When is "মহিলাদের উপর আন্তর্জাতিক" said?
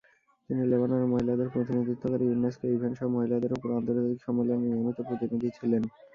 3.15-4.19